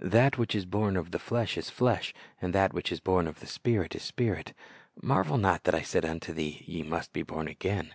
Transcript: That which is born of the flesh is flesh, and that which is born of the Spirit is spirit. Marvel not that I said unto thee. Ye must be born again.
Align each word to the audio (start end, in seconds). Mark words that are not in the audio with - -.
That 0.00 0.38
which 0.38 0.54
is 0.54 0.64
born 0.64 0.96
of 0.96 1.10
the 1.10 1.18
flesh 1.18 1.58
is 1.58 1.68
flesh, 1.68 2.14
and 2.40 2.52
that 2.54 2.72
which 2.72 2.92
is 2.92 3.00
born 3.00 3.26
of 3.26 3.40
the 3.40 3.48
Spirit 3.48 3.96
is 3.96 4.02
spirit. 4.04 4.52
Marvel 5.02 5.38
not 5.38 5.64
that 5.64 5.74
I 5.74 5.82
said 5.82 6.04
unto 6.04 6.32
thee. 6.32 6.62
Ye 6.68 6.84
must 6.84 7.12
be 7.12 7.22
born 7.24 7.48
again. 7.48 7.92